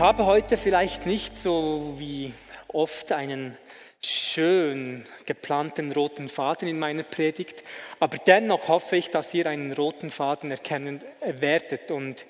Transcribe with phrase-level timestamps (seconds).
[0.00, 2.32] Habe heute vielleicht nicht so wie
[2.68, 3.54] oft einen
[4.02, 7.62] schön geplanten roten Faden in meiner Predigt,
[7.98, 11.90] aber dennoch hoffe ich, dass ihr einen roten Faden erkennen werdet.
[11.90, 12.24] Und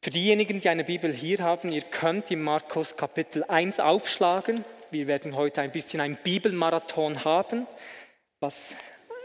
[0.00, 4.64] für diejenigen, die eine Bibel hier haben, ihr könnt im Markus Kapitel 1 aufschlagen.
[4.90, 7.66] Wir werden heute ein bisschen einen Bibelmarathon haben,
[8.40, 8.74] was,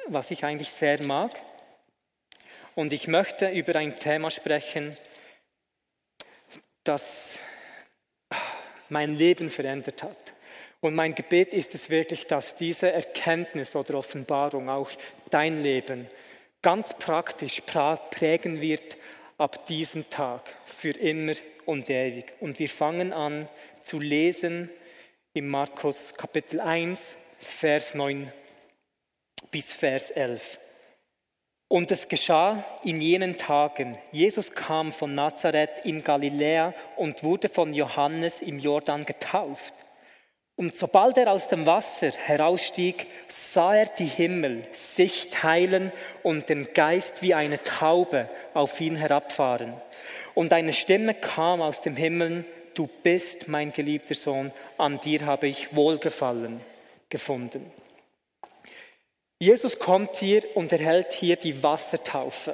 [0.07, 1.31] was ich eigentlich sehr mag.
[2.75, 4.97] Und ich möchte über ein Thema sprechen,
[6.83, 7.39] das
[8.93, 10.33] mein Leben verändert hat.
[10.79, 14.89] Und mein Gebet ist es wirklich, dass diese Erkenntnis oder Offenbarung auch
[15.29, 16.07] dein Leben
[16.61, 18.97] ganz praktisch prägen wird
[19.37, 21.33] ab diesem Tag, für immer
[21.65, 22.33] und ewig.
[22.39, 23.49] Und wir fangen an
[23.83, 24.69] zu lesen
[25.33, 28.31] im Markus Kapitel 1, Vers 9
[29.51, 30.59] bis Vers 11.
[31.67, 37.73] Und es geschah in jenen Tagen, Jesus kam von Nazareth in Galiläa und wurde von
[37.73, 39.73] Johannes im Jordan getauft.
[40.55, 45.91] Und sobald er aus dem Wasser herausstieg, sah er die Himmel sich teilen
[46.21, 49.73] und den Geist wie eine Taube auf ihn herabfahren.
[50.35, 55.47] Und eine Stimme kam aus dem Himmel, du bist mein geliebter Sohn, an dir habe
[55.47, 56.61] ich Wohlgefallen
[57.09, 57.71] gefunden.
[59.43, 62.53] Jesus kommt hier und erhält hier die Wassertaufe.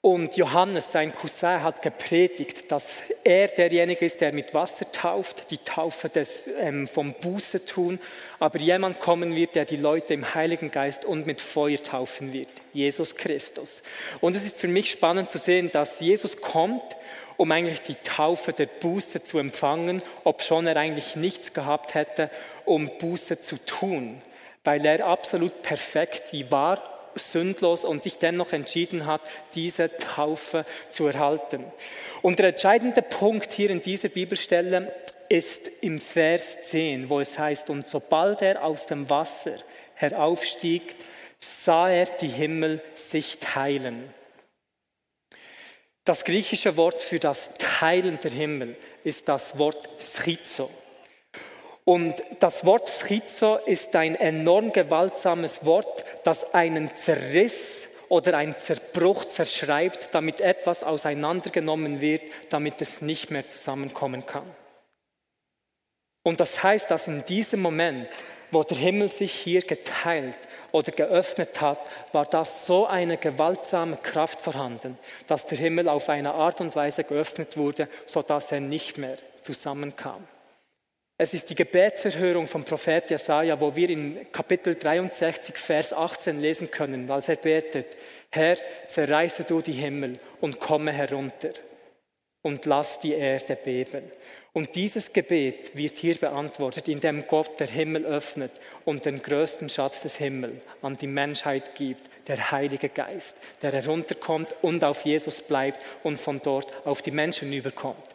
[0.00, 2.86] Und Johannes, sein Cousin, hat gepredigt, dass
[3.22, 8.00] er derjenige ist, der mit Wasser tauft, die Taufe des, ähm, vom Buße tun,
[8.40, 12.48] aber jemand kommen wird, der die Leute im Heiligen Geist und mit Feuer taufen wird,
[12.72, 13.84] Jesus Christus.
[14.20, 16.96] Und es ist für mich spannend zu sehen, dass Jesus kommt,
[17.36, 22.28] um eigentlich die Taufe der Buße zu empfangen, obschon er eigentlich nichts gehabt hätte,
[22.64, 24.20] um Buße zu tun
[24.68, 29.22] weil er absolut perfekt war, sündlos und sich dennoch entschieden hat,
[29.54, 31.64] diese Taufe zu erhalten.
[32.20, 34.94] Und der entscheidende Punkt hier in dieser Bibelstelle
[35.30, 39.56] ist im Vers 10, wo es heißt, und sobald er aus dem Wasser
[39.94, 40.96] heraufstieg,
[41.38, 44.12] sah er die Himmel sich teilen.
[46.04, 50.68] Das griechische Wort für das Teilen der Himmel ist das Wort schizo.
[51.88, 59.24] Und das Wort Schizo ist ein enorm gewaltsames Wort, das einen Zerriss oder einen Zerbruch
[59.24, 64.44] zerschreibt, damit etwas auseinandergenommen wird, damit es nicht mehr zusammenkommen kann.
[66.24, 68.06] Und das heißt, dass in diesem Moment,
[68.50, 70.36] wo der Himmel sich hier geteilt
[70.72, 71.80] oder geöffnet hat,
[72.12, 77.04] war das so eine gewaltsame Kraft vorhanden, dass der Himmel auf eine Art und Weise
[77.04, 80.22] geöffnet wurde, sodass er nicht mehr zusammenkam.
[81.20, 86.70] Es ist die Gebetserhörung vom Prophet Jesaja, wo wir in Kapitel 63, Vers 18 lesen
[86.70, 87.96] können, als er betet:
[88.30, 88.56] Herr,
[88.86, 91.50] zerreiße du die Himmel und komme herunter
[92.42, 94.12] und lass die Erde beben.
[94.52, 98.52] Und dieses Gebet wird hier beantwortet, indem Gott der Himmel öffnet
[98.84, 104.54] und den größten Schatz des Himmels an die Menschheit gibt, der Heilige Geist, der herunterkommt
[104.62, 108.14] und auf Jesus bleibt und von dort auf die Menschen überkommt.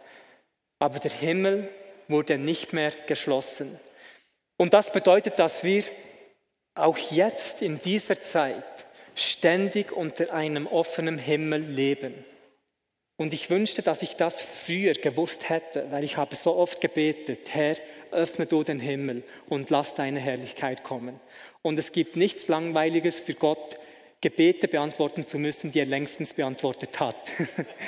[0.80, 1.70] Aber der Himmel
[2.08, 3.78] wurde nicht mehr geschlossen.
[4.58, 5.84] Und das bedeutet, dass wir
[6.76, 8.64] auch jetzt in dieser Zeit
[9.16, 12.14] ständig unter einem offenen Himmel leben.
[13.18, 17.54] Und ich wünschte, dass ich das früher gewusst hätte, weil ich habe so oft gebetet,
[17.54, 17.78] Herr,
[18.12, 21.20] öffne du den Himmel und lass deine Herrlichkeit kommen.
[21.62, 23.78] Und es gibt nichts Langweiliges für Gott,
[24.22, 27.18] Gebete beantworten zu müssen, die er längstens beantwortet hat.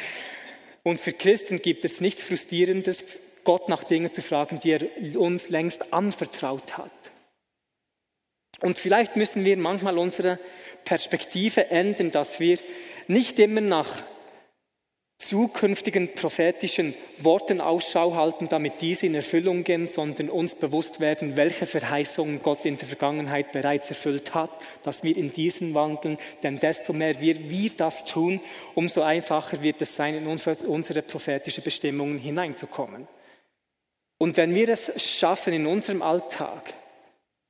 [0.84, 3.06] Und für Christen gibt es nichts Frustrierendes,
[3.46, 6.92] Gott nach Dingen zu fragen, die er uns längst anvertraut hat.
[8.62, 10.40] Und vielleicht müssen wir manchmal unsere
[10.84, 12.58] Perspektive ändern, dass wir
[13.08, 14.04] nicht immer nach
[15.18, 21.66] zukünftigen prophetischen Worten Ausschau halten, damit diese in Erfüllung gehen, sondern uns bewusst werden, welche
[21.66, 24.52] Verheißungen Gott in der Vergangenheit bereits erfüllt hat,
[24.84, 28.40] dass wir in diesen wandeln, denn desto mehr wir, wir das tun,
[28.76, 33.08] umso einfacher wird es sein, in unsere prophetische Bestimmungen hineinzukommen.
[34.18, 36.74] Und wenn wir es schaffen, in unserem Alltag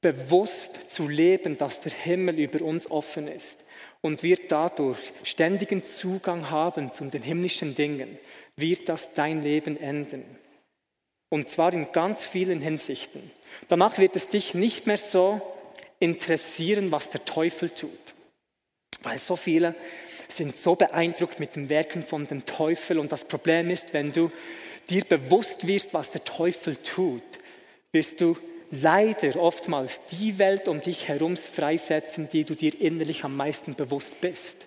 [0.01, 3.57] bewusst zu leben, dass der Himmel über uns offen ist
[4.01, 8.17] und wir dadurch ständigen Zugang haben zu den himmlischen Dingen,
[8.56, 10.23] wird das dein Leben ändern.
[11.29, 13.31] Und zwar in ganz vielen Hinsichten.
[13.67, 15.41] Danach wird es dich nicht mehr so
[16.00, 17.89] interessieren, was der Teufel tut.
[19.01, 19.75] Weil so viele
[20.27, 23.00] sind so beeindruckt mit den Werken von dem Teufel.
[23.00, 24.31] Und das Problem ist, wenn du
[24.90, 27.24] dir bewusst wirst, was der Teufel tut,
[27.92, 28.38] wirst du
[28.72, 34.20] leider oftmals die Welt um dich herum freisetzen, die du dir innerlich am meisten bewusst
[34.22, 34.66] bist.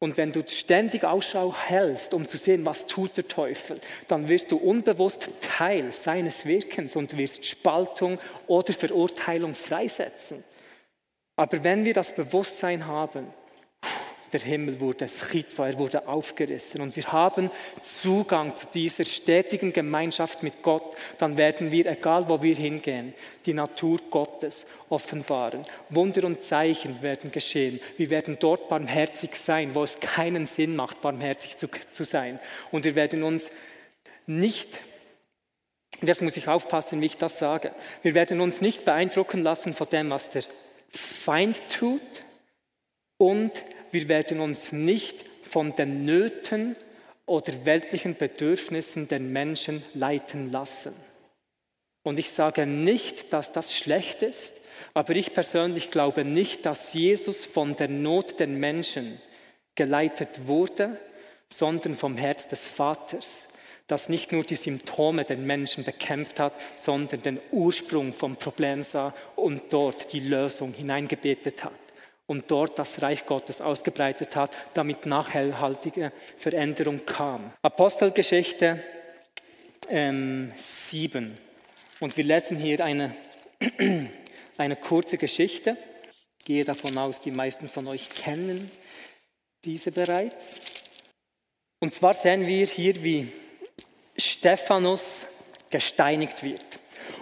[0.00, 4.52] Und wenn du ständig Ausschau hältst, um zu sehen, was tut der Teufel, dann wirst
[4.52, 10.44] du unbewusst Teil seines Wirkens und wirst Spaltung oder Verurteilung freisetzen.
[11.34, 13.26] Aber wenn wir das Bewusstsein haben,
[14.32, 17.50] der Himmel wurde schizo, er wurde aufgerissen und wir haben
[17.82, 23.14] Zugang zu dieser stetigen Gemeinschaft mit Gott, dann werden wir, egal wo wir hingehen,
[23.46, 25.62] die Natur Gottes offenbaren.
[25.90, 27.80] Wunder und Zeichen werden geschehen.
[27.96, 32.38] Wir werden dort barmherzig sein, wo es keinen Sinn macht, barmherzig zu, zu sein.
[32.70, 33.50] Und wir werden uns
[34.26, 34.78] nicht
[36.00, 37.72] Jetzt muss ich aufpassen, wie ich das sage.
[38.02, 40.44] Wir werden uns nicht beeindrucken lassen von dem, was der
[40.90, 42.00] Feind tut
[43.18, 43.50] und
[43.90, 46.76] wir werden uns nicht von den Nöten
[47.26, 50.94] oder weltlichen Bedürfnissen der Menschen leiten lassen.
[52.02, 54.60] Und ich sage nicht, dass das schlecht ist,
[54.94, 59.20] aber ich persönlich glaube nicht, dass Jesus von der Not der Menschen
[59.74, 60.96] geleitet wurde,
[61.52, 63.28] sondern vom Herz des Vaters,
[63.86, 69.14] das nicht nur die Symptome der Menschen bekämpft hat, sondern den Ursprung vom Problem sah
[69.36, 71.87] und dort die Lösung hineingebetet hat
[72.28, 77.52] und dort das Reich Gottes ausgebreitet hat, damit nachhaltige Veränderung kam.
[77.62, 78.80] Apostelgeschichte
[79.88, 81.36] ähm, 7.
[82.00, 83.14] Und wir lesen hier eine,
[84.58, 85.76] eine kurze Geschichte.
[86.38, 88.70] Ich gehe davon aus, die meisten von euch kennen
[89.64, 90.60] diese bereits.
[91.80, 93.32] Und zwar sehen wir hier, wie
[94.16, 95.26] Stephanus
[95.70, 96.77] gesteinigt wird.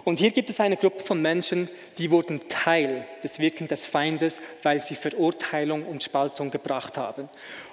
[0.06, 1.68] Und hier gibt es eine Gruppe von Menschen,
[1.98, 7.28] die wurden Teil des Wirkens des Feindes, weil sie Verurteilung und Spaltung gebracht haben.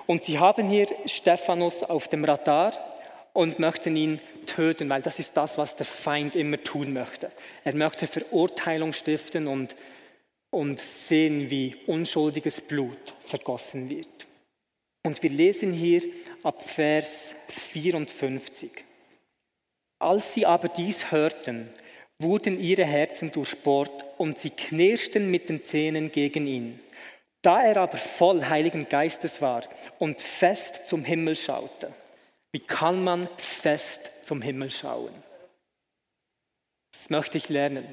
[0.08, 2.74] Und sie haben hier Stephanus auf dem Radar
[3.34, 7.32] und möchten ihn töten, weil das ist das, was der Feind immer tun möchte.
[7.64, 9.76] Er möchte Verurteilung stiften und,
[10.50, 14.08] und sehen, wie unschuldiges Blut vergossen wird.
[15.04, 16.02] Und wir lesen hier
[16.42, 18.72] ab Vers 54.
[20.00, 21.70] Als sie aber dies hörten,
[22.24, 26.80] wurden ihre Herzen durchbohrt und sie knirschten mit den Zähnen gegen ihn.
[27.44, 29.64] Da er aber voll Heiligen Geistes war
[30.00, 31.94] und fest zum Himmel schaute.
[32.52, 35.14] Wie kann man fest zum Himmel schauen?
[36.92, 37.86] Das möchte ich lernen.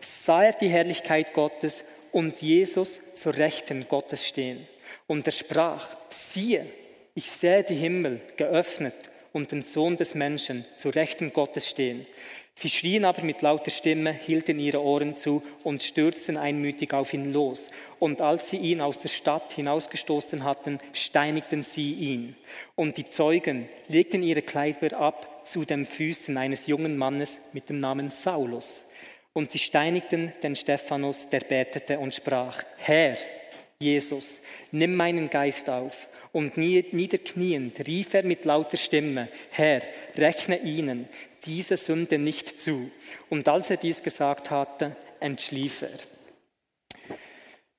[0.00, 4.66] Sah er die Herrlichkeit Gottes und Jesus zur Rechten Gottes stehen.
[5.06, 6.66] Und er sprach, siehe,
[7.14, 8.94] ich sehe die Himmel geöffnet
[9.32, 12.06] und den Sohn des Menschen zu Rechten Gottes stehen.
[12.58, 17.30] Sie schrien aber mit lauter Stimme, hielten ihre Ohren zu und stürzten einmütig auf ihn
[17.34, 17.70] los.
[17.98, 22.34] Und als sie ihn aus der Stadt hinausgestoßen hatten, steinigten sie ihn.
[22.74, 27.78] Und die Zeugen legten ihre Kleider ab zu den Füßen eines jungen Mannes mit dem
[27.78, 28.86] Namen Saulus.
[29.34, 33.18] Und sie steinigten den Stephanus, der betete und sprach, Herr,
[33.78, 34.40] Jesus,
[34.72, 36.08] nimm meinen Geist auf.
[36.36, 39.80] Und niederkniend rief er mit lauter Stimme, Herr,
[40.18, 41.08] rechne ihnen
[41.46, 42.90] diese Sünde nicht zu.
[43.30, 45.96] Und als er dies gesagt hatte, entschlief er.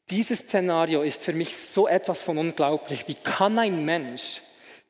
[0.10, 3.08] Dieses Szenario ist für mich so etwas von unglaublich.
[3.08, 4.42] Wie kann ein Mensch,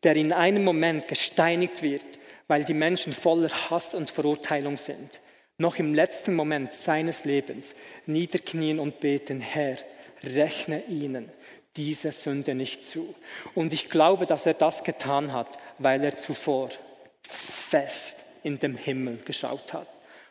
[0.04, 2.06] der in einem Moment gesteinigt wird,
[2.48, 5.20] weil die Menschen voller Hass und Verurteilung sind,
[5.58, 9.76] noch im letzten Moment seines Lebens niederknien und beten, Herr,
[10.24, 11.30] rechne ihnen
[11.78, 13.14] diese Sünde nicht zu.
[13.56, 16.70] Und ich glaube, dass er das getan hat, weil er zuvor
[17.22, 19.88] fest in den Himmel geschaut hat.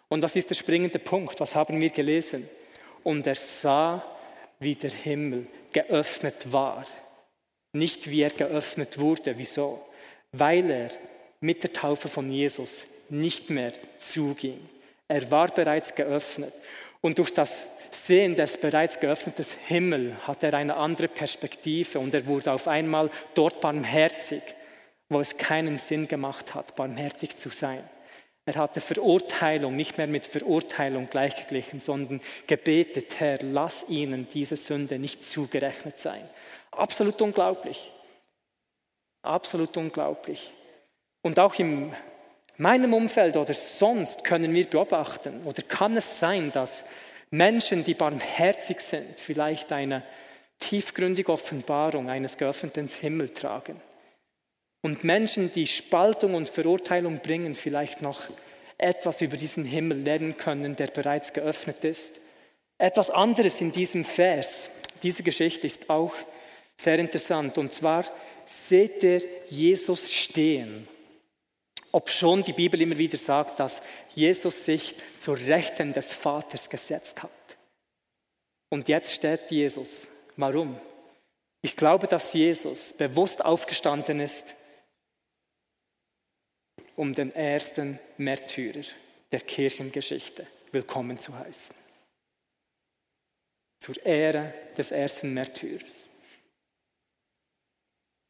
[0.09, 1.41] Und das ist der springende Punkt.
[1.41, 2.49] Was haben wir gelesen?
[3.03, 4.05] Und er sah,
[4.59, 6.85] wie der Himmel geöffnet war.
[7.73, 9.39] Nicht wie er geöffnet wurde.
[9.39, 9.85] Wieso?
[10.33, 10.91] Weil er
[11.41, 14.59] mit der Taufe von Jesus nicht mehr zuging.
[15.09, 16.53] Er war bereits geöffnet.
[17.01, 17.53] Und durch das
[17.91, 23.11] Sehen des bereits geöffneten Himmel hat er eine andere Perspektive und er wurde auf einmal
[23.35, 24.43] dort barmherzig,
[25.09, 27.83] wo es keinen Sinn gemacht hat, barmherzig zu sein.
[28.49, 35.01] Er hatte Verurteilung nicht mehr mit Verurteilung gleichgeglichen, sondern gebetet, Herr, lass ihnen diese Sünde
[35.01, 36.23] nicht zugerechnet sein.
[36.71, 37.91] Absolut unglaublich.
[39.23, 40.53] Absolut unglaublich.
[41.23, 41.93] Und auch in
[42.57, 46.85] meinem Umfeld oder sonst können wir beobachten oder kann es sein, dass
[47.31, 50.03] Menschen, die barmherzig sind, vielleicht eine
[50.59, 53.81] tiefgründige Offenbarung eines geöffneten Himmels tragen.
[54.83, 58.21] Und Menschen, die Spaltung und Verurteilung bringen, vielleicht noch
[58.79, 62.21] etwas über diesen Himmel lernen können, der bereits geöffnet ist.
[62.79, 64.69] Etwas anderes in diesem Vers,
[65.03, 66.15] diese Geschichte ist auch
[66.77, 67.59] sehr interessant.
[67.59, 68.05] Und zwar
[68.45, 70.87] seht ihr Jesus stehen.
[71.97, 73.81] Ob schon die Bibel immer wieder sagt, dass
[74.15, 77.57] Jesus sich zur Rechten des Vaters gesetzt hat.
[78.69, 80.07] Und jetzt steht Jesus.
[80.37, 80.79] Warum?
[81.63, 84.55] Ich glaube, dass Jesus bewusst aufgestanden ist,
[86.97, 88.85] um den ersten Märtyrer
[89.33, 91.75] der Kirchengeschichte willkommen zu heißen.
[93.79, 96.05] Zur Ehre des ersten Märtyrers.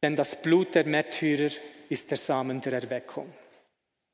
[0.01, 1.51] Denn das Blut der Märtyrer
[1.89, 3.33] ist der Samen der Erweckung.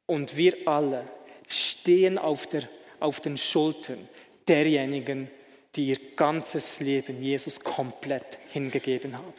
[0.05, 1.09] Und wir alle
[1.47, 2.67] stehen auf, der,
[2.99, 4.07] auf den Schultern
[4.47, 5.29] derjenigen,
[5.75, 9.33] die ihr ganzes Leben Jesus komplett hingegeben haben.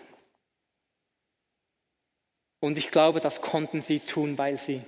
[2.60, 4.82] Und ich glaube, das konnten sie tun, weil sie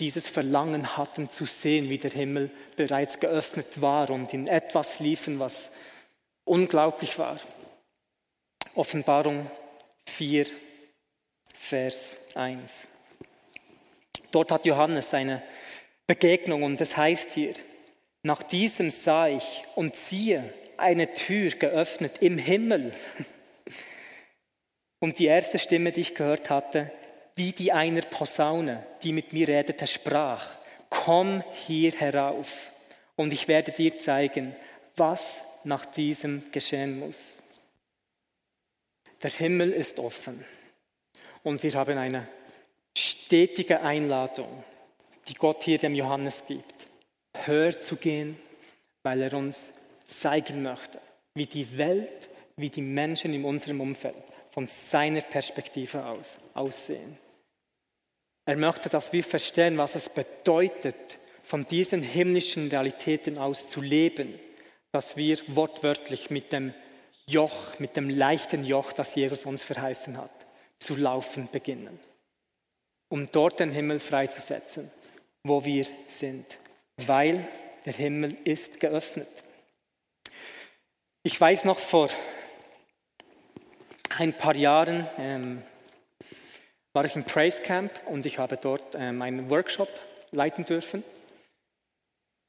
[0.00, 5.38] dieses Verlangen hatten zu sehen, wie der Himmel bereits geöffnet war und in etwas liefen,
[5.38, 5.70] was
[6.44, 7.38] unglaublich war.
[8.74, 9.48] Offenbarung
[10.06, 10.46] 4,
[11.54, 12.86] Vers 1.
[14.30, 15.42] Dort hat Johannes eine
[16.06, 17.52] Begegnung und es heißt hier,
[18.22, 22.92] nach diesem sah ich und siehe eine Tür geöffnet im Himmel.
[25.00, 26.92] Und die erste Stimme, die ich gehört hatte,
[27.34, 30.54] wie die einer Posaune, die mit mir redete, sprach,
[30.90, 32.48] komm hier herauf
[33.16, 34.54] und ich werde dir zeigen,
[34.96, 35.24] was
[35.64, 37.18] nach diesem geschehen muss.
[39.24, 40.44] Der Himmel ist offen
[41.42, 42.28] und wir haben eine
[42.96, 44.64] stetige Einladung,
[45.28, 46.82] die Gott hier dem Johannes gibt
[47.46, 48.38] höher zu gehen,
[49.02, 49.70] weil er uns
[50.06, 51.00] zeigen möchte,
[51.34, 54.14] wie die Welt, wie die Menschen in unserem Umfeld
[54.50, 57.16] von seiner Perspektive aus aussehen.
[58.44, 64.38] Er möchte, dass wir verstehen, was es bedeutet, von diesen himmlischen Realitäten aus zu leben,
[64.90, 66.74] dass wir wortwörtlich mit dem
[67.26, 70.41] Joch, mit dem leichten Joch, das Jesus uns verheißen hat,
[70.82, 71.98] zu laufen beginnen,
[73.08, 74.90] um dort den Himmel freizusetzen,
[75.44, 76.58] wo wir sind
[76.96, 77.46] weil
[77.84, 79.28] der Himmel ist geöffnet.
[81.22, 82.08] Ich weiß noch vor
[84.10, 85.62] ein paar Jahren ähm,
[86.92, 89.88] war ich im Praise Camp und ich habe dort ähm, einen Workshop
[90.30, 91.02] leiten dürfen.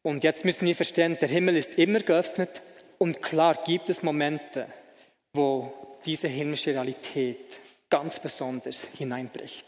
[0.01, 2.61] Und jetzt müssen wir verstehen, der Himmel ist immer geöffnet
[2.97, 4.67] und klar gibt es Momente,
[5.33, 5.73] wo
[6.05, 7.59] diese himmlische Realität
[7.93, 9.63] ganz besonders hineinbricht.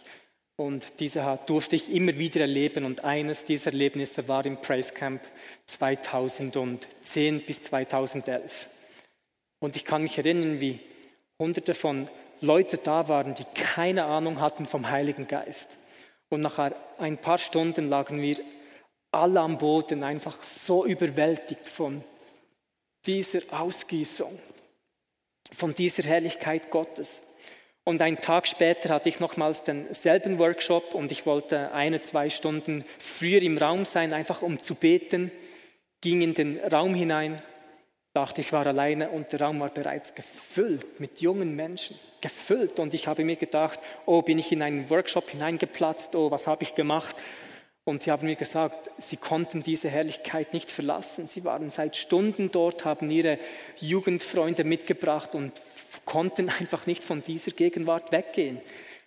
[0.55, 2.83] Und diese durfte ich immer wieder erleben.
[2.83, 5.21] Und eines dieser Erlebnisse war im Praise Camp
[5.67, 8.65] 2010 bis 2011.
[9.59, 10.79] Und ich kann mich erinnern, wie
[11.39, 12.09] hunderte von
[12.41, 15.69] Leuten da waren, die keine Ahnung hatten vom Heiligen Geist.
[16.29, 18.37] Und nach ein paar Stunden lagen wir
[19.11, 22.03] alle am Boden, einfach so überwältigt von
[23.05, 24.39] dieser Ausgießung,
[25.55, 27.21] von dieser Herrlichkeit Gottes.
[27.87, 32.83] Und einen Tag später hatte ich nochmals denselben Workshop und ich wollte eine, zwei Stunden
[32.97, 35.31] früher im Raum sein, einfach um zu beten,
[36.01, 37.39] ging in den Raum hinein,
[38.13, 42.79] dachte, ich war alleine und der Raum war bereits gefüllt mit jungen Menschen, gefüllt.
[42.79, 46.63] Und ich habe mir gedacht, oh, bin ich in einen Workshop hineingeplatzt, oh, was habe
[46.63, 47.15] ich gemacht?
[47.85, 51.27] Und sie haben mir gesagt, sie konnten diese Herrlichkeit nicht verlassen.
[51.27, 53.37] Sie waren seit Stunden dort, haben ihre
[53.79, 55.53] Jugendfreunde mitgebracht und
[56.03, 58.59] konnten einfach nicht von dieser Gegenwart weggehen.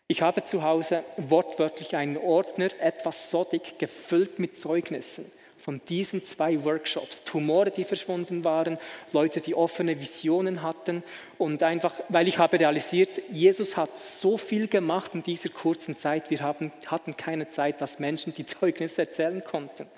[0.06, 5.30] Ich habe zu Hause wortwörtlich einen Ordner, etwas soddig, gefüllt mit Zeugnissen
[5.68, 7.24] von diesen zwei Workshops.
[7.24, 8.78] Tumore, die verschwunden waren,
[9.12, 11.02] Leute, die offene Visionen hatten
[11.36, 16.30] und einfach, weil ich habe realisiert, Jesus hat so viel gemacht in dieser kurzen Zeit,
[16.30, 19.88] wir haben, hatten keine Zeit, dass Menschen die Zeugnisse erzählen konnten.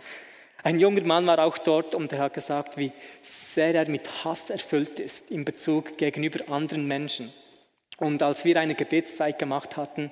[0.64, 2.90] Ein junger Mann war auch dort und er hat gesagt, wie
[3.22, 7.32] sehr er mit Hass erfüllt ist in Bezug gegenüber anderen Menschen.
[7.96, 10.10] Und als wir eine Gebetszeit gemacht hatten,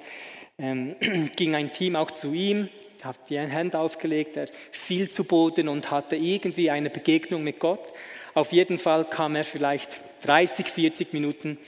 [0.57, 0.95] ähm,
[1.35, 2.69] ging ein Team auch zu ihm,
[3.05, 7.93] hat die Hände aufgelegt, er fiel zu Boden und hatte irgendwie eine Begegnung mit Gott.
[8.35, 11.59] Auf jeden Fall kam er vielleicht 30, 40 Minuten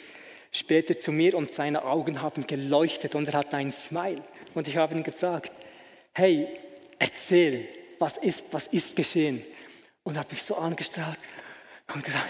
[0.52, 4.22] später zu mir und seine Augen haben geleuchtet und er hatte einen Smile.
[4.54, 5.52] Und ich habe ihn gefragt,
[6.14, 6.49] hey,
[6.99, 7.68] erzähl,
[7.99, 9.44] was ist, was ist geschehen?
[10.02, 11.18] Und er hat mich so angestrahlt
[11.94, 12.28] und gesagt,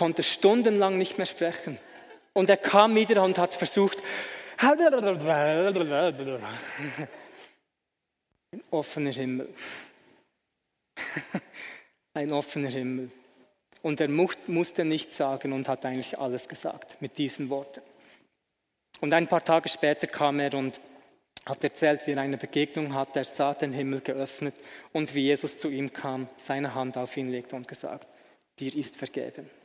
[0.00, 1.76] konnte stundenlang nicht mehr sprechen.
[2.32, 3.98] Und er kam wieder und hat versucht,
[4.56, 4.78] ein
[8.70, 9.52] offener Himmel.
[12.14, 13.10] ein offener Himmel.
[13.82, 17.82] Und er musste nichts sagen und hat eigentlich alles gesagt mit diesen Worten.
[19.02, 20.80] Und ein paar Tage später kam er und
[21.44, 23.18] hat erzählt, wie er eine Begegnung hatte.
[23.18, 24.54] Er sah den Himmel geöffnet
[24.94, 28.06] und wie Jesus zu ihm kam, seine Hand auf ihn legte und gesagt,
[28.58, 29.59] dir ist vergeben.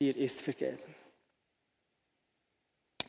[0.00, 0.94] Dir ist vergeben.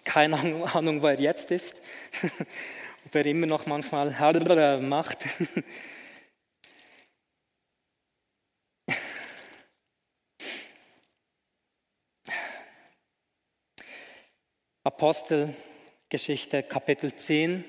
[0.03, 0.37] Keine
[0.73, 1.81] Ahnung, wo er jetzt ist,
[3.05, 4.11] ob er immer noch manchmal
[4.79, 5.25] macht.
[14.85, 17.65] Apostelgeschichte Kapitel 10,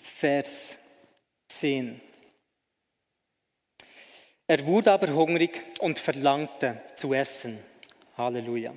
[0.00, 0.78] Vers
[1.48, 2.00] 10.
[4.46, 7.58] Er wurde aber hungrig und verlangte zu essen.
[8.16, 8.74] Halleluja.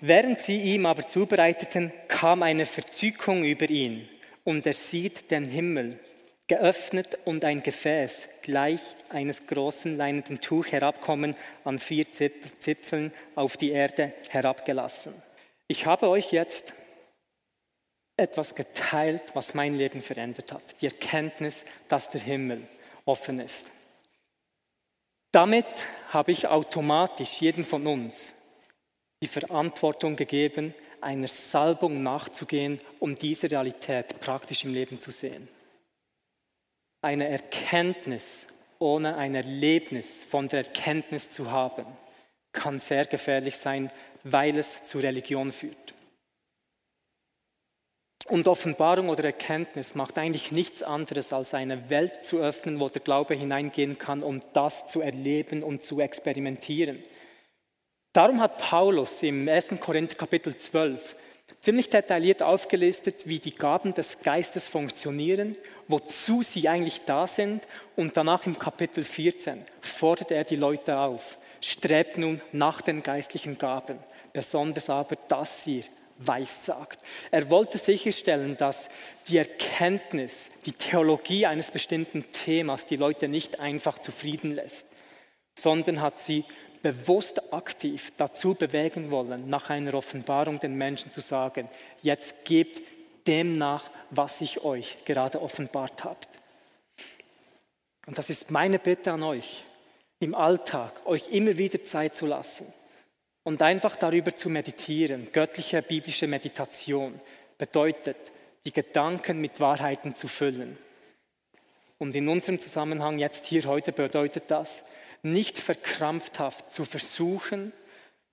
[0.00, 4.08] Während sie ihm aber zubereiteten, kam eine Verzückung über ihn
[4.44, 5.98] und er sieht den Himmel
[6.48, 13.70] geöffnet und ein Gefäß gleich eines großen leinenden Tuch herabkommen, an vier Zipfeln auf die
[13.70, 15.14] Erde herabgelassen.
[15.68, 16.74] Ich habe euch jetzt
[18.16, 20.80] etwas geteilt, was mein Leben verändert hat.
[20.80, 21.56] Die Erkenntnis,
[21.88, 22.62] dass der Himmel
[23.04, 23.66] offen ist.
[25.36, 25.66] Damit
[26.14, 28.32] habe ich automatisch jedem von uns
[29.22, 35.46] die Verantwortung gegeben, einer Salbung nachzugehen, um diese Realität praktisch im Leben zu sehen.
[37.02, 38.46] Eine Erkenntnis
[38.78, 41.84] ohne ein Erlebnis von der Erkenntnis zu haben,
[42.52, 43.92] kann sehr gefährlich sein,
[44.24, 45.92] weil es zu Religion führt.
[48.28, 53.02] Und Offenbarung oder Erkenntnis macht eigentlich nichts anderes, als eine Welt zu öffnen, wo der
[53.02, 57.02] Glaube hineingehen kann, um das zu erleben und zu experimentieren.
[58.12, 59.80] Darum hat Paulus im 1.
[59.80, 61.14] Korinther Kapitel 12
[61.60, 65.56] ziemlich detailliert aufgelistet, wie die Gaben des Geistes funktionieren,
[65.86, 67.66] wozu sie eigentlich da sind.
[67.94, 73.58] Und danach im Kapitel 14 fordert er die Leute auf, strebt nun nach den geistlichen
[73.58, 73.98] Gaben,
[74.32, 75.84] besonders aber, dass ihr
[76.18, 77.00] weissagt.
[77.30, 78.88] Er wollte sicherstellen, dass
[79.28, 84.86] die Erkenntnis, die Theologie eines bestimmten Themas die Leute nicht einfach zufrieden lässt,
[85.58, 86.44] sondern hat sie
[86.82, 91.68] bewusst aktiv dazu bewegen wollen, nach einer Offenbarung den Menschen zu sagen,
[92.02, 92.80] jetzt gebt
[93.26, 96.28] dem nach, was ich euch gerade offenbart habt.
[98.06, 99.64] Und das ist meine Bitte an euch,
[100.20, 102.72] im Alltag euch immer wieder Zeit zu lassen
[103.46, 105.22] und einfach darüber zu meditieren.
[105.32, 107.20] Göttliche biblische Meditation
[107.56, 108.16] bedeutet,
[108.64, 110.76] die Gedanken mit Wahrheiten zu füllen.
[111.96, 114.82] Und in unserem Zusammenhang jetzt hier heute bedeutet das,
[115.22, 117.72] nicht verkrampfthaft zu versuchen,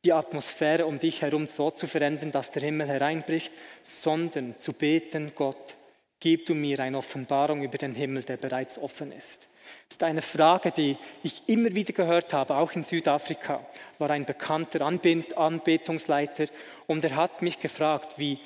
[0.04, 3.52] die Atmosphäre um dich herum so zu verändern, dass der Himmel hereinbricht,
[3.84, 5.76] sondern zu beten, Gott,
[6.22, 9.48] gib du mir eine Offenbarung über den Himmel, der bereits offen ist.
[9.88, 13.66] Das ist eine Frage, die ich immer wieder gehört habe, auch in Südafrika,
[14.00, 16.46] war ein bekannter Anbetungsleiter
[16.88, 18.40] und er hat mich gefragt, wie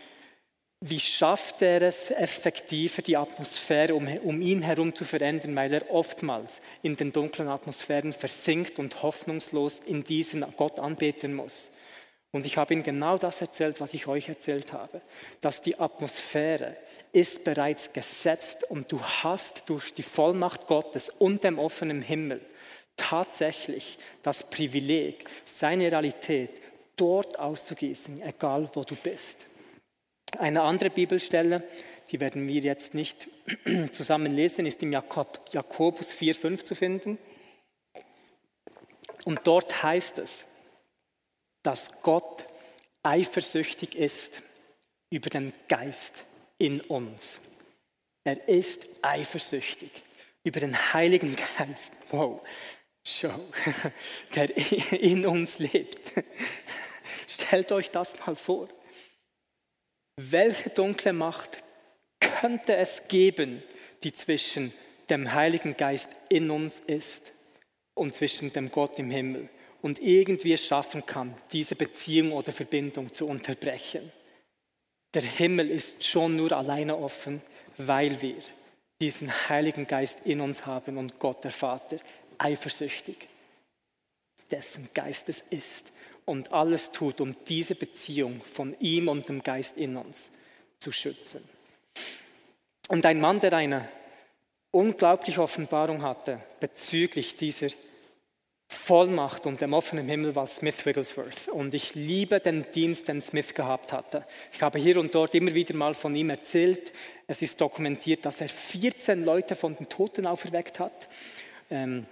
[0.79, 5.89] wie schafft er es effektiver, die Atmosphäre um, um, ihn herum zu verändern, weil er
[5.89, 11.69] oftmals in den dunklen Atmosphären versinkt und hoffnungslos in diesen Gott anbeten muss.
[12.31, 15.01] Und ich habe ihm genau das erzählt, was ich euch erzählt habe,
[15.41, 16.77] dass die Atmosphäre
[17.17, 22.45] ist bereits gesetzt und du hast durch die Vollmacht Gottes und dem offenen Himmel
[22.95, 26.61] tatsächlich das Privileg, seine Realität
[26.95, 29.47] dort auszugießen, egal wo du bist.
[30.37, 31.63] Eine andere Bibelstelle,
[32.11, 33.27] die werden wir jetzt nicht
[33.93, 37.17] zusammen lesen, ist im Jakob, Jakobus 4,5 zu finden.
[39.25, 40.45] Und dort heißt es,
[41.63, 42.45] dass Gott
[43.01, 44.43] eifersüchtig ist
[45.09, 46.26] über den Geist
[46.57, 47.39] in uns.
[48.23, 49.91] Er ist eifersüchtig
[50.43, 51.93] über den Heiligen Geist.
[52.09, 52.41] Wow,
[53.07, 53.39] Show,
[54.35, 54.55] der
[54.91, 55.99] in uns lebt.
[57.27, 58.67] Stellt euch das mal vor.
[60.17, 61.63] Welche dunkle Macht
[62.19, 63.63] könnte es geben,
[64.03, 64.73] die zwischen
[65.09, 67.31] dem Heiligen Geist in uns ist
[67.93, 69.49] und zwischen dem Gott im Himmel
[69.81, 74.11] und irgendwie es schaffen kann, diese Beziehung oder Verbindung zu unterbrechen?
[75.13, 77.41] Der Himmel ist schon nur alleine offen,
[77.77, 78.35] weil wir
[79.01, 81.97] diesen Heiligen Geist in uns haben und Gott, der Vater,
[82.37, 83.27] eifersüchtig,
[84.51, 85.91] dessen Geist es ist
[86.25, 90.29] und alles tut, um diese Beziehung von ihm und dem Geist in uns
[90.79, 91.47] zu schützen.
[92.89, 93.89] Und ein Mann, der eine
[94.71, 97.67] unglaubliche Offenbarung hatte bezüglich dieser
[98.69, 101.47] Vollmacht und dem offenen Himmel war Smith Wigglesworth.
[101.47, 104.25] Und ich liebe den Dienst, den Smith gehabt hatte.
[104.51, 106.91] Ich habe hier und dort immer wieder mal von ihm erzählt.
[107.27, 111.07] Es ist dokumentiert, dass er 14 Leute von den Toten auferweckt hat.
[111.71, 112.05] Ähm,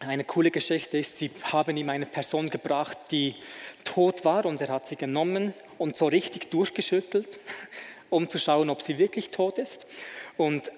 [0.00, 3.36] eine coole Geschichte ist, sie haben ihm eine Person gebracht, die
[3.84, 7.38] tot war und er hat sie genommen und so richtig durchgeschüttelt,
[8.10, 9.86] um zu schauen, ob sie wirklich tot ist.
[10.36, 10.70] Und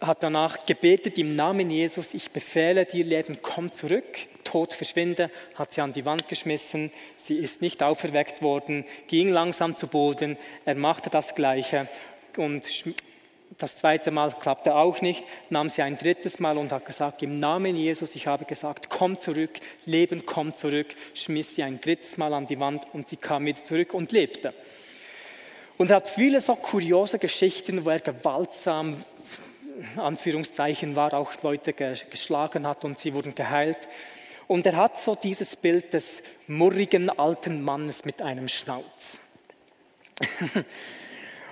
[0.00, 4.18] hat danach gebetet im Namen Jesus, ich befehle dir Leben, komm zurück.
[4.52, 9.76] Tod verschwinde, hat sie an die Wand geschmissen, sie ist nicht auferweckt worden, ging langsam
[9.76, 10.36] zu Boden,
[10.66, 11.88] er machte das Gleiche
[12.36, 12.68] und
[13.56, 17.40] das zweite Mal klappte auch nicht, nahm sie ein drittes Mal und hat gesagt, im
[17.40, 22.34] Namen Jesus, ich habe gesagt, komm zurück, Leben, komm zurück, schmiss sie ein drittes Mal
[22.34, 24.52] an die Wand und sie kam wieder zurück und lebte.
[25.78, 29.02] Und er hat viele so kuriose Geschichten, wo er gewaltsam
[29.96, 33.88] Anführungszeichen war, auch Leute geschlagen hat und sie wurden geheilt.
[34.52, 38.84] Und er hat so dieses Bild des murrigen alten Mannes mit einem Schnauz.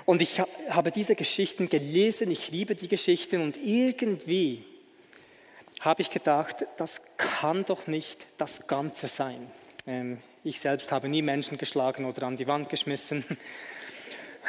[0.05, 4.67] und ich habe diese Geschichten gelesen, ich liebe die Geschichten und irgendwie
[5.81, 9.51] habe ich gedacht, das kann doch nicht das Ganze sein.
[9.87, 13.25] Ähm, ich selbst habe nie Menschen geschlagen oder an die Wand geschmissen.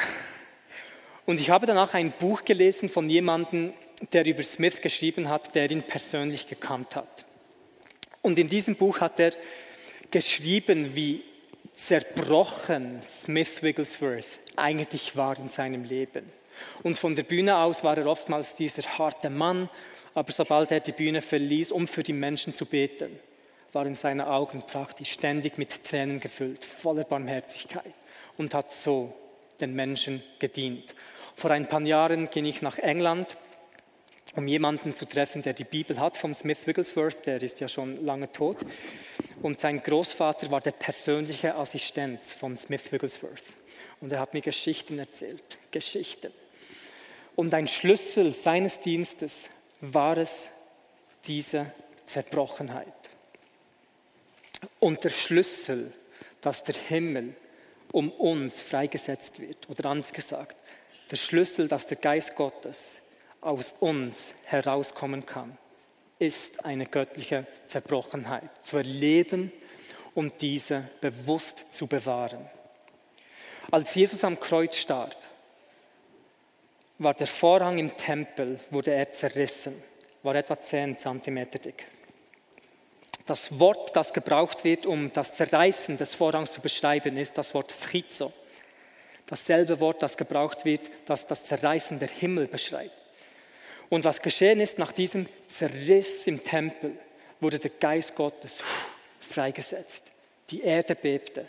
[1.24, 3.72] Und ich habe danach ein Buch gelesen von jemandem,
[4.12, 7.24] der über Smith geschrieben hat, der ihn persönlich gekannt hat.
[8.22, 9.32] Und in diesem Buch hat er
[10.10, 11.22] geschrieben, wie
[11.72, 16.24] zerbrochen Smith Wigglesworth eigentlich war in seinem Leben.
[16.82, 19.68] Und von der Bühne aus war er oftmals dieser harte Mann,
[20.14, 23.18] aber sobald er die Bühne verließ, um für die Menschen zu beten,
[23.72, 27.94] waren seine Augen praktisch ständig mit Tränen gefüllt, voller Barmherzigkeit
[28.36, 29.14] und hat so
[29.60, 30.94] den Menschen gedient.
[31.34, 33.36] Vor ein paar Jahren ging ich nach England,
[34.34, 37.96] um jemanden zu treffen, der die Bibel hat vom Smith Wigglesworth, der ist ja schon
[37.96, 38.58] lange tot.
[39.42, 43.42] Und sein Großvater war der persönliche Assistent von Smith Wigglesworth.
[44.00, 46.32] Und er hat mir Geschichten erzählt, Geschichten.
[47.36, 49.48] Und ein Schlüssel seines Dienstes
[49.80, 50.30] war es,
[51.26, 51.72] diese
[52.06, 52.86] Zerbrochenheit.
[54.78, 55.92] Und der Schlüssel,
[56.40, 57.34] dass der Himmel
[57.92, 60.56] um uns freigesetzt wird, oder anders gesagt,
[61.10, 62.92] der Schlüssel, dass der Geist Gottes
[63.42, 65.58] aus uns herauskommen kann,
[66.18, 69.52] ist eine göttliche Zerbrochenheit zu erleben
[70.14, 72.48] und diese bewusst zu bewahren.
[73.70, 75.16] Als Jesus am Kreuz starb,
[76.98, 79.82] war der Vorhang im Tempel, wurde er zerrissen,
[80.22, 81.86] war etwa 10 cm dick.
[83.26, 87.72] Das Wort, das gebraucht wird, um das Zerreißen des Vorhangs zu beschreiben, ist das Wort
[87.72, 88.32] Schizo
[89.32, 93.01] dasselbe Wort, das gebraucht wird, das das Zerreißen der Himmel beschreibt.
[93.92, 96.92] Und was geschehen ist nach diesem Zerriss im Tempel,
[97.40, 98.62] wurde der Geist Gottes
[99.20, 100.04] freigesetzt.
[100.48, 101.44] Die Erde bebte,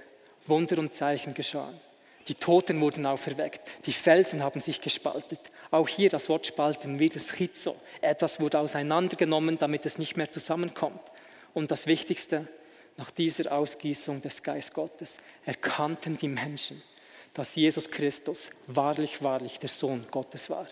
[0.46, 1.80] Wunder und Zeichen geschahen.
[2.28, 5.40] Die Toten wurden auferweckt, die Felsen haben sich gespaltet.
[5.72, 7.78] Auch hier das Wort spalten, wie das Schizo.
[8.02, 11.00] Etwas wurde auseinandergenommen, damit es nicht mehr zusammenkommt.
[11.54, 12.50] Und das Wichtigste,
[12.98, 15.14] nach dieser Ausgießung des Geist Gottes
[15.46, 16.84] erkannten die Menschen,
[17.34, 20.68] dass Jesus Christus wahrlich, wahrlich der Sohn Gottes war.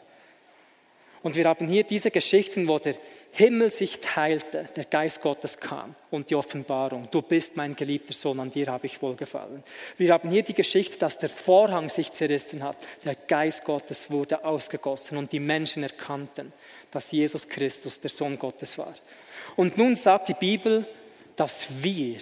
[1.23, 2.95] Und wir haben hier diese Geschichten, wo der
[3.34, 8.39] Himmel sich teilte, der Geist Gottes kam und die Offenbarung, du bist mein geliebter Sohn,
[8.39, 9.63] an dir habe ich wohlgefallen.
[9.97, 14.43] Wir haben hier die Geschichte, dass der Vorhang sich zerrissen hat, der Geist Gottes wurde
[14.43, 16.51] ausgegossen und die Menschen erkannten,
[16.89, 18.95] dass Jesus Christus der Sohn Gottes war.
[19.55, 20.86] Und nun sagt die Bibel,
[21.36, 22.17] dass wir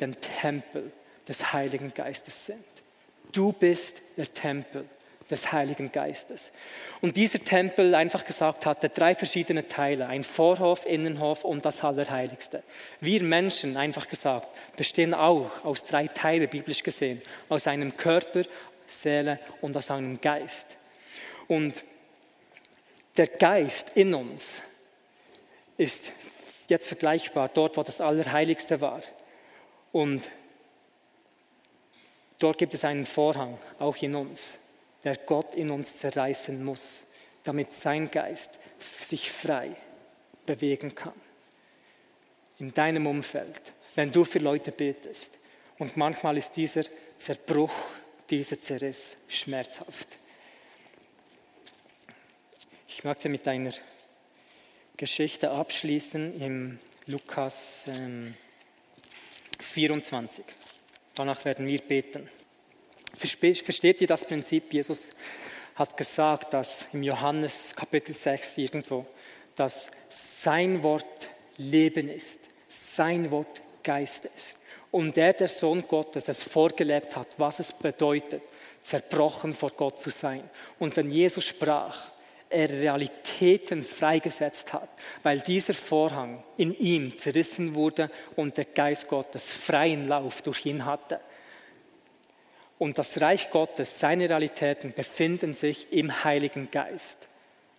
[0.00, 0.90] den Tempel
[1.28, 2.64] des Heiligen Geistes sind.
[3.32, 4.86] Du bist der Tempel
[5.30, 6.50] des Heiligen Geistes.
[7.00, 12.62] Und dieser Tempel, einfach gesagt, hatte drei verschiedene Teile, ein Vorhof, Innenhof und das Allerheiligste.
[13.00, 18.42] Wir Menschen, einfach gesagt, bestehen auch aus drei Teilen, biblisch gesehen, aus einem Körper,
[18.86, 20.76] Seele und aus einem Geist.
[21.46, 21.84] Und
[23.16, 24.44] der Geist in uns
[25.76, 26.10] ist
[26.68, 29.02] jetzt vergleichbar dort, wo das Allerheiligste war.
[29.92, 30.28] Und
[32.38, 34.42] Dort gibt es einen Vorhang, auch in uns,
[35.04, 37.00] der Gott in uns zerreißen muss,
[37.44, 38.58] damit sein Geist
[39.06, 39.76] sich frei
[40.46, 41.12] bewegen kann.
[42.58, 43.60] In deinem Umfeld,
[43.94, 45.38] wenn du für Leute betest.
[45.78, 46.84] Und manchmal ist dieser
[47.18, 47.72] Zerbruch,
[48.30, 50.08] dieser Zerriss schmerzhaft.
[52.88, 53.72] Ich möchte mit einer
[54.96, 58.34] Geschichte abschließen im Lukas ähm,
[59.60, 60.44] 24.
[61.14, 62.28] Danach werden wir beten.
[63.16, 64.72] Versteht ihr das Prinzip?
[64.72, 65.08] Jesus
[65.74, 69.06] hat gesagt, dass im Johannes Kapitel 6 irgendwo,
[69.54, 72.38] dass sein Wort Leben ist.
[72.68, 74.58] sein Wort Geist ist.
[74.90, 78.42] Und der, der Sohn Gottes, es vorgelebt hat, was es bedeutet,
[78.82, 80.48] zerbrochen vor Gott zu sein.
[80.78, 82.10] Und wenn Jesus sprach,
[82.50, 84.88] er Realitäten freigesetzt hat,
[85.22, 90.84] weil dieser Vorhang in ihm zerrissen wurde und der Geist Gottes freien Lauf durch ihn
[90.84, 91.20] hatte.
[92.78, 97.28] Und das Reich Gottes, seine Realitäten befinden sich im Heiligen Geist.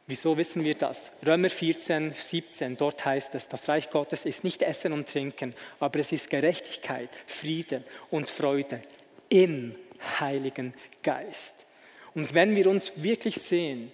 [0.07, 1.11] Wieso wissen wir das?
[1.25, 5.99] Römer 14, 17, dort heißt es, das Reich Gottes ist nicht Essen und Trinken, aber
[5.99, 8.81] es ist Gerechtigkeit, Friede und Freude
[9.29, 9.75] im
[10.19, 11.53] Heiligen Geist.
[12.15, 13.91] Und wenn wir uns wirklich sehen,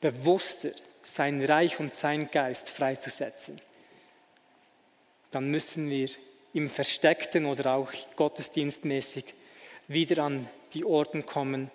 [0.00, 0.70] bewusster
[1.02, 3.60] sein Reich und sein Geist freizusetzen,
[5.30, 6.08] dann müssen wir
[6.54, 9.34] im Versteckten oder auch gottesdienstmäßig
[9.88, 11.70] wieder an die Orten kommen,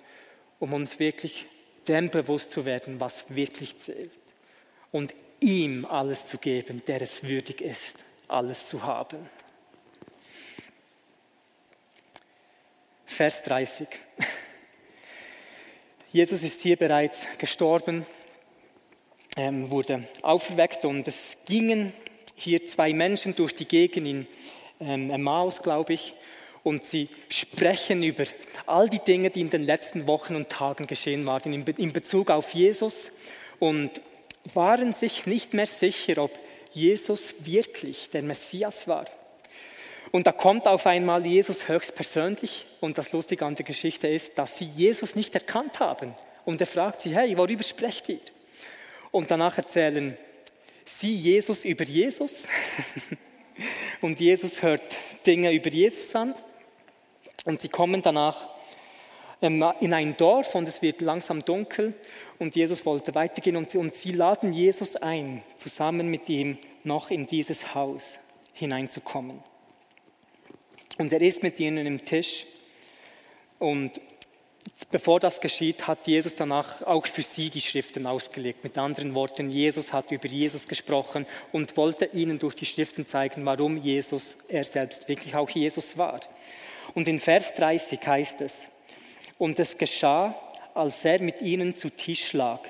[0.60, 1.46] um uns wirklich
[1.88, 4.12] dem bewusst zu werden, was wirklich zählt.
[4.92, 9.20] Und ihm alles zu geben, der es würdig ist, alles zu haben.
[13.06, 13.88] Vers 30.
[16.12, 18.06] Jesus ist hier bereits gestorben,
[19.36, 21.94] ähm, wurde auferweckt und es gingen
[22.36, 24.28] hier zwei Menschen durch die Gegend in
[24.80, 26.14] ähm, Emmaus, glaube ich,
[26.68, 28.26] und sie sprechen über
[28.66, 32.54] all die Dinge, die in den letzten Wochen und Tagen geschehen waren in Bezug auf
[32.54, 33.10] Jesus
[33.60, 34.02] und
[34.54, 36.38] waren sich nicht mehr sicher, ob
[36.74, 39.06] Jesus wirklich der Messias war.
[40.12, 44.58] Und da kommt auf einmal Jesus höchstpersönlich und das Lustige an der Geschichte ist, dass
[44.58, 46.14] sie Jesus nicht erkannt haben.
[46.44, 48.20] Und er fragt sie, hey, worüber sprecht ihr?
[49.12, 50.18] Und danach erzählen
[50.84, 52.34] sie Jesus über Jesus
[54.02, 56.36] und Jesus hört Dinge über Jesus an
[57.48, 58.50] und sie kommen danach
[59.42, 61.94] ähm, in ein Dorf und es wird langsam dunkel
[62.40, 67.26] und Jesus wollte weitergehen und und sie laden Jesus ein, zusammen mit ihm noch in
[67.26, 68.20] dieses Haus
[68.54, 69.42] hineinzukommen.
[70.98, 72.46] Und er ist mit ihnen im Tisch
[73.60, 74.02] und
[74.92, 78.62] bevor das geschieht, hat Jesus danach auch für sie die Schriften ausgelegt.
[78.66, 83.46] Mit anderen Worten, Jesus hat über Jesus gesprochen und wollte ihnen durch die Schriften zeigen,
[83.46, 86.20] warum Jesus er selbst wirklich auch Jesus war.
[86.94, 88.54] Und in Vers 30 heißt es,
[89.38, 90.36] und es geschah,
[90.74, 92.62] als er mit ihnen zu Tisch lag,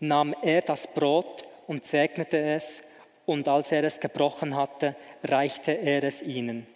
[0.00, 2.80] nahm er das Brot und segnete es,
[3.26, 6.66] und als er es gebrochen hatte, reichte er es ihnen.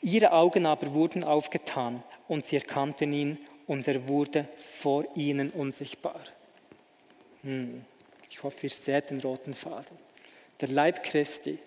[0.00, 4.48] Ihre Augen aber wurden aufgetan, und sie erkannten ihn, und er wurde
[4.80, 6.20] vor ihnen unsichtbar.
[7.42, 7.84] Hm.
[8.30, 9.98] Ich hoffe, ihr seht den roten Faden.
[10.60, 11.58] Der Leib Christi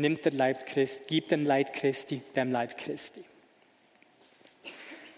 [0.00, 3.24] nimmt der Leib Christi, gibt dem Leib Christi dem Leib Christi.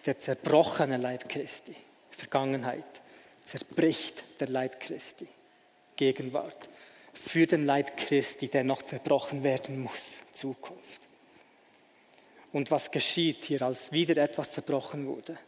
[0.04, 1.74] Der zerbrochene Leib Christi,
[2.10, 3.02] Vergangenheit,
[3.44, 5.28] zerbricht der Leib Christi,
[5.96, 6.68] Gegenwart,
[7.12, 11.00] für den Leib Christi, der noch zerbrochen werden muss, Zukunft.
[12.52, 15.38] Und was geschieht hier, als wieder etwas zerbrochen wurde?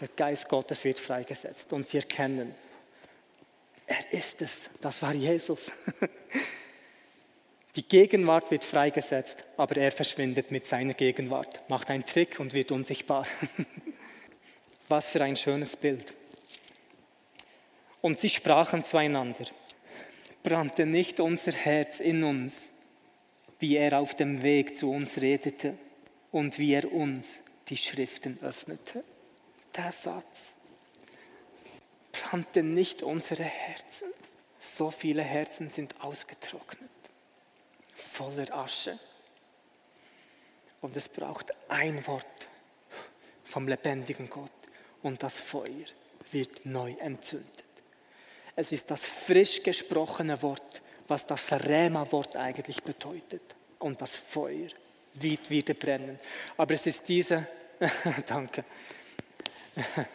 [0.00, 2.54] Der Geist Gottes wird freigesetzt und sie erkennen,
[3.86, 5.70] er ist es, das war Jesus.
[7.76, 12.70] Die Gegenwart wird freigesetzt, aber er verschwindet mit seiner Gegenwart, macht einen Trick und wird
[12.70, 13.26] unsichtbar.
[14.88, 16.14] Was für ein schönes Bild.
[18.00, 19.46] Und sie sprachen zueinander,
[20.44, 22.54] brannte nicht unser Herz in uns,
[23.58, 25.76] wie er auf dem Weg zu uns redete
[26.30, 29.02] und wie er uns die Schriften öffnete.
[29.74, 30.52] Der Satz,
[32.12, 34.08] brannte nicht unsere Herzen.
[34.60, 36.93] So viele Herzen sind ausgetrocknet
[38.14, 38.98] voller Asche.
[40.80, 42.26] Und es braucht ein Wort
[43.44, 44.52] vom lebendigen Gott
[45.02, 45.86] und das Feuer
[46.30, 47.64] wird neu entzündet.
[48.56, 53.42] Es ist das frisch gesprochene Wort, was das Rema-Wort eigentlich bedeutet.
[53.78, 54.68] Und das Feuer
[55.14, 56.18] wird wieder brennen.
[56.56, 57.46] Aber es ist diese,
[58.26, 58.64] danke,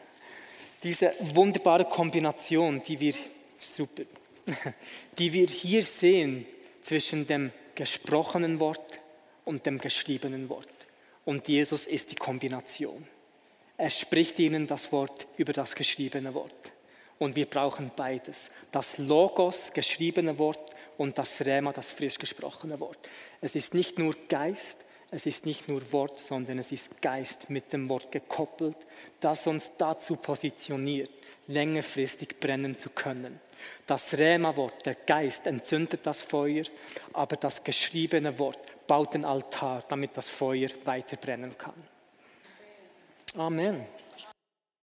[0.83, 3.13] diese wunderbare Kombination, die wir,
[3.57, 4.03] super,
[5.17, 6.45] die wir hier sehen
[6.81, 8.99] zwischen dem gesprochenen Wort
[9.45, 10.67] und dem geschriebenen Wort.
[11.23, 13.07] Und Jesus ist die Kombination.
[13.77, 16.73] Er spricht ihnen das Wort über das geschriebene Wort.
[17.19, 18.49] Und wir brauchen beides.
[18.71, 23.09] Das Logos, geschriebene Wort, und das Rema, das frisch gesprochene Wort.
[23.39, 24.79] Es ist nicht nur Geist,
[25.11, 28.75] es ist nicht nur Wort, sondern es ist Geist mit dem Wort gekoppelt,
[29.21, 31.11] das uns dazu positioniert,
[31.47, 33.39] längerfristig brennen zu können.
[33.85, 36.63] Das Rema-Wort, der Geist, entzündet das Feuer,
[37.13, 41.73] aber das geschriebene Wort baut den Altar, damit das Feuer weiter brennen kann.
[43.37, 43.85] Amen.